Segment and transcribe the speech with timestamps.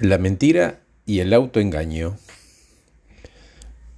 [0.00, 2.16] La mentira y el autoengaño.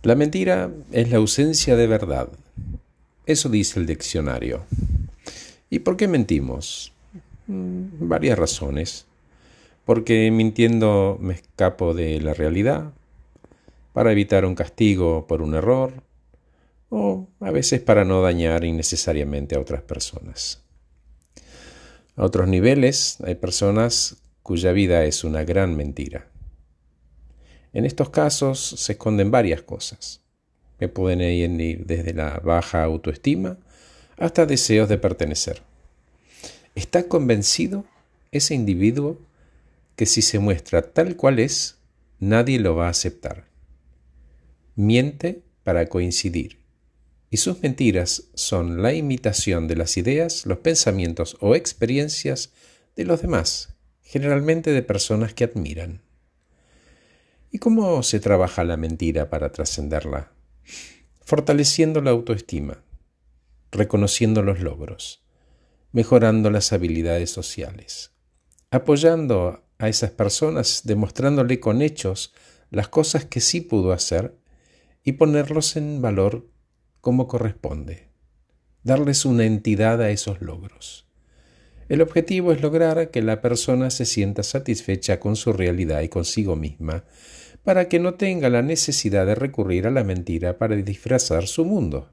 [0.02, 2.30] La mentira es la ausencia de verdad.
[3.26, 4.64] Eso dice el diccionario.
[5.68, 6.94] ¿Y por qué mentimos?
[7.48, 9.04] Mm, varias razones.
[9.84, 12.92] Porque mintiendo me escapo de la realidad,
[13.92, 15.92] para evitar un castigo por un error,
[16.88, 20.62] o a veces para no dañar innecesariamente a otras personas.
[22.16, 24.16] A otros niveles hay personas
[24.50, 26.26] cuya vida es una gran mentira.
[27.72, 30.22] En estos casos se esconden varias cosas,
[30.80, 33.58] que pueden ir desde la baja autoestima
[34.16, 35.62] hasta deseos de pertenecer.
[36.74, 37.84] ¿Está convencido
[38.32, 39.20] ese individuo
[39.94, 41.76] que si se muestra tal cual es,
[42.18, 43.46] nadie lo va a aceptar?
[44.74, 46.58] Miente para coincidir,
[47.30, 52.50] y sus mentiras son la imitación de las ideas, los pensamientos o experiencias
[52.96, 53.76] de los demás
[54.10, 56.02] generalmente de personas que admiran.
[57.52, 60.32] ¿Y cómo se trabaja la mentira para trascenderla?
[61.20, 62.82] Fortaleciendo la autoestima,
[63.70, 65.22] reconociendo los logros,
[65.92, 68.10] mejorando las habilidades sociales,
[68.72, 72.34] apoyando a esas personas, demostrándole con hechos
[72.70, 74.36] las cosas que sí pudo hacer
[75.04, 76.48] y ponerlos en valor
[77.00, 78.08] como corresponde,
[78.82, 81.09] darles una entidad a esos logros.
[81.90, 86.54] El objetivo es lograr que la persona se sienta satisfecha con su realidad y consigo
[86.54, 87.02] misma,
[87.64, 92.08] para que no tenga la necesidad de recurrir a la mentira para disfrazar su mundo.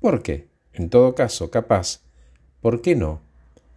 [0.00, 0.48] ¿Por qué?
[0.72, 2.00] En todo caso, capaz,
[2.60, 3.22] ¿por qué no?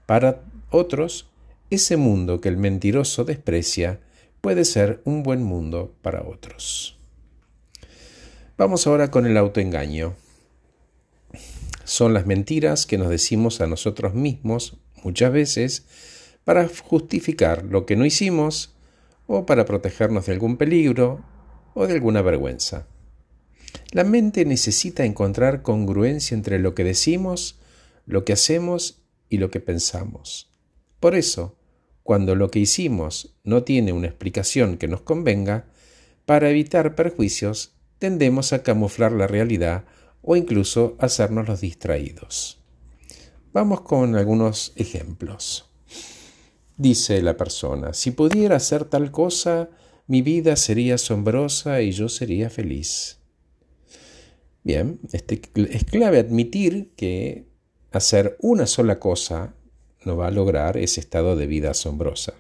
[0.07, 1.29] Para otros,
[1.69, 3.99] ese mundo que el mentiroso desprecia
[4.41, 6.97] puede ser un buen mundo para otros.
[8.57, 10.15] Vamos ahora con el autoengaño
[11.99, 15.85] son las mentiras que nos decimos a nosotros mismos muchas veces
[16.45, 18.73] para justificar lo que no hicimos
[19.27, 21.25] o para protegernos de algún peligro
[21.73, 22.87] o de alguna vergüenza.
[23.91, 27.59] La mente necesita encontrar congruencia entre lo que decimos,
[28.05, 30.53] lo que hacemos y lo que pensamos.
[31.01, 31.57] Por eso,
[32.03, 35.65] cuando lo que hicimos no tiene una explicación que nos convenga,
[36.25, 39.83] para evitar perjuicios tendemos a camuflar la realidad
[40.21, 42.61] o incluso hacernos los distraídos.
[43.51, 45.69] Vamos con algunos ejemplos.
[46.77, 49.69] Dice la persona, si pudiera hacer tal cosa,
[50.07, 53.19] mi vida sería asombrosa y yo sería feliz.
[54.63, 57.47] Bien, este, es clave admitir que
[57.91, 59.55] hacer una sola cosa
[60.05, 62.33] no va a lograr ese estado de vida asombrosa.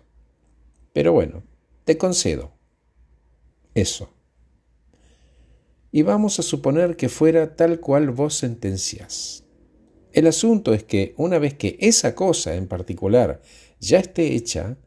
[0.93, 1.43] Pero bueno,
[1.85, 2.53] te concedo
[3.73, 4.09] eso
[5.91, 9.43] y vamos a suponer que fuera tal cual vos sentencias.
[10.11, 13.41] El asunto es que una vez que esa cosa en particular
[13.79, 14.77] ya esté hecha,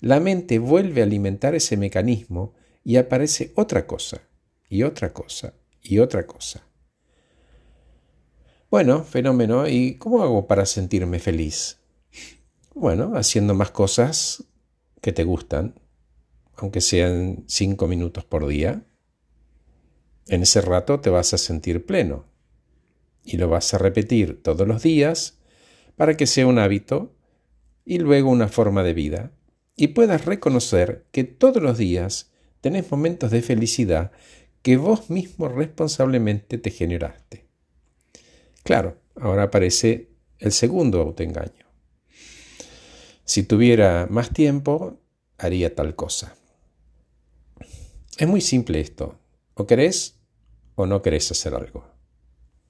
[0.00, 2.54] la mente vuelve a alimentar ese mecanismo
[2.84, 4.22] y aparece otra cosa,
[4.68, 6.64] y otra cosa, y otra cosa.
[8.70, 11.78] Bueno, fenómeno, ¿y cómo hago para sentirme feliz?
[12.74, 14.44] Bueno, haciendo más cosas
[15.00, 15.80] que te gustan,
[16.54, 18.84] aunque sean cinco minutos por día,
[20.28, 22.26] en ese rato te vas a sentir pleno
[23.24, 25.38] y lo vas a repetir todos los días
[25.96, 27.14] para que sea un hábito
[27.84, 29.32] y luego una forma de vida
[29.76, 32.30] y puedas reconocer que todos los días
[32.60, 34.12] tenés momentos de felicidad
[34.62, 37.46] que vos mismo responsablemente te generaste.
[38.64, 41.66] Claro, ahora aparece el segundo autoengaño.
[43.24, 45.00] Si tuviera más tiempo,
[45.38, 46.36] haría tal cosa.
[48.18, 49.18] Es muy simple esto.
[49.54, 50.17] O querés
[50.78, 51.84] o no querés hacer algo.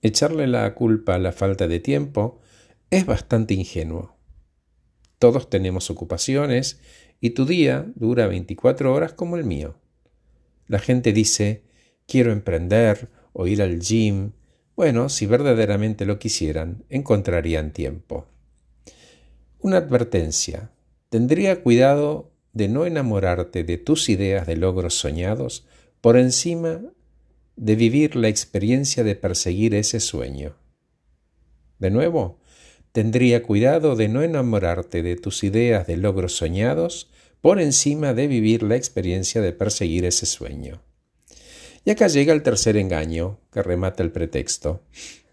[0.00, 2.40] Echarle la culpa a la falta de tiempo
[2.90, 4.16] es bastante ingenuo.
[5.18, 6.80] Todos tenemos ocupaciones
[7.20, 9.76] y tu día dura 24 horas como el mío.
[10.68, 11.64] La gente dice,
[12.06, 14.32] quiero emprender o ir al gym.
[14.74, 18.26] Bueno, si verdaderamente lo quisieran, encontrarían tiempo.
[19.58, 20.70] Una advertencia.
[21.10, 25.66] Tendría cuidado de no enamorarte de tus ideas de logros soñados
[26.00, 26.80] por encima
[27.58, 30.56] de vivir la experiencia de perseguir ese sueño.
[31.78, 32.38] De nuevo,
[32.92, 37.10] tendría cuidado de no enamorarte de tus ideas de logros soñados
[37.40, 40.82] por encima de vivir la experiencia de perseguir ese sueño.
[41.84, 44.82] Y acá llega el tercer engaño que remata el pretexto.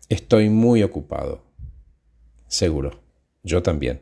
[0.09, 1.43] Estoy muy ocupado.
[2.47, 3.01] Seguro,
[3.43, 4.01] yo también.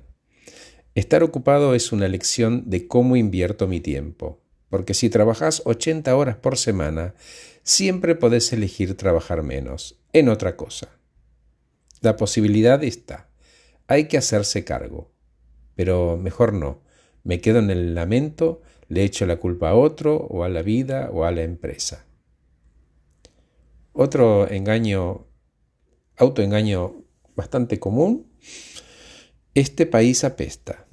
[0.95, 4.42] Estar ocupado es una lección de cómo invierto mi tiempo,
[4.73, 7.13] porque si trabajas 80 horas por semana,
[7.61, 10.97] siempre podés elegir trabajar menos, en otra cosa.
[12.01, 13.29] La posibilidad está.
[13.85, 15.11] Hay que hacerse cargo.
[15.75, 16.81] Pero mejor no,
[17.23, 21.11] Me quedo en el lamento, le echo la culpa a otro, o a la vida,
[21.13, 22.07] o a la empresa.
[23.91, 25.27] Otro engaño,
[26.17, 26.95] autoengaño
[27.35, 28.25] bastante común,
[29.53, 30.87] este país apesta.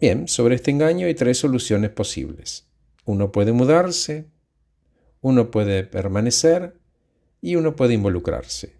[0.00, 2.66] Bien, sobre este engaño hay tres soluciones posibles.
[3.04, 4.24] Uno puede mudarse,
[5.20, 6.80] uno puede permanecer
[7.42, 8.72] y uno puede involucrarse.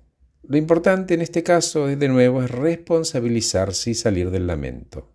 [0.42, 5.12] Lo importante en este caso, de nuevo, es responsabilizarse y salir del lamento.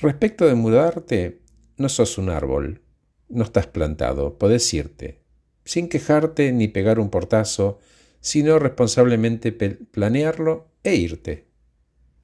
[0.00, 1.42] Respecto de mudarte,
[1.76, 2.80] no sos un árbol,
[3.28, 5.20] no estás plantado, podés irte,
[5.64, 7.78] sin quejarte ni pegar un portazo,
[8.20, 11.45] sino responsablemente planearlo e irte.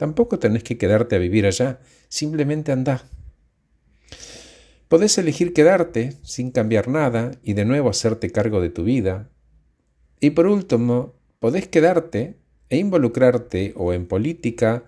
[0.02, 1.78] Tampoco tenés que quedarte a vivir allá,
[2.08, 3.04] simplemente andá.
[4.88, 9.30] Podés elegir quedarte sin cambiar nada y de nuevo hacerte cargo de tu vida.
[10.18, 12.36] Y por último, podés quedarte
[12.68, 14.82] e involucrarte o en política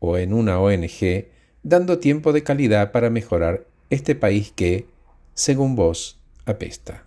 [0.00, 1.28] o en una ONG,
[1.62, 4.84] dando tiempo de calidad para mejorar este país que,
[5.32, 7.06] según vos, apesta.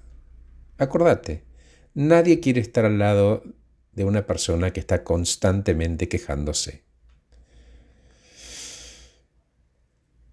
[0.79, 1.43] Acordate,
[1.93, 3.43] nadie quiere estar al lado
[3.93, 6.89] de una persona que está constantemente quejándose.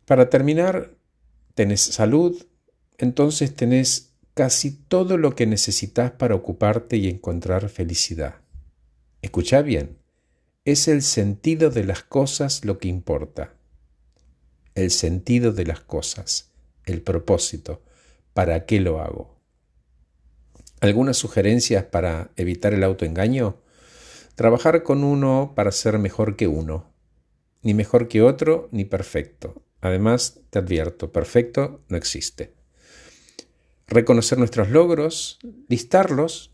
[0.09, 0.95] Para terminar,
[1.55, 2.47] tenés salud,
[2.97, 8.37] entonces tenés casi todo lo que necesitas para ocuparte y encontrar felicidad.
[9.21, 9.99] Escucha bien,
[10.65, 13.53] es el sentido de las cosas lo que importa.
[14.75, 16.53] El sentido de las cosas,
[16.87, 17.83] el propósito,
[18.33, 19.37] ¿para qué lo hago?
[20.81, 23.59] ¿Algunas sugerencias para evitar el autoengaño?
[24.37, 26.95] Trabajar con uno para ser mejor que uno.
[27.61, 29.68] Ni mejor que otro, ni perfecto.
[29.81, 32.53] Además, te advierto, perfecto no existe.
[33.87, 35.39] Reconocer nuestros logros,
[35.69, 36.51] listarlos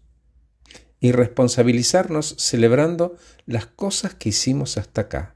[1.01, 3.17] y responsabilizarnos celebrando
[3.47, 5.35] las cosas que hicimos hasta acá.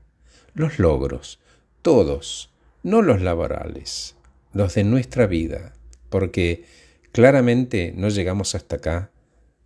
[0.54, 1.40] Los logros,
[1.82, 2.52] todos,
[2.82, 4.14] no los laborales,
[4.52, 5.74] los de nuestra vida,
[6.08, 6.64] porque
[7.12, 9.10] claramente no llegamos hasta acá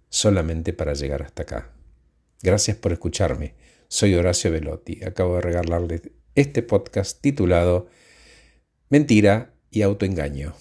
[0.09, 1.71] solamente para llegar hasta acá.
[2.43, 3.55] Gracias por escucharme.
[3.89, 5.05] Soy Horacio Velotti.
[5.05, 6.03] Acabo de regalarles
[6.35, 7.89] este podcast titulado
[8.93, 10.53] mentira y autoengaño.